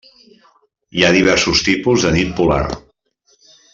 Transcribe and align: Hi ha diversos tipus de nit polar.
Hi 0.95 1.03
ha 1.03 1.11
diversos 1.17 1.61
tipus 1.67 2.07
de 2.07 2.13
nit 2.17 2.33
polar. 2.41 2.63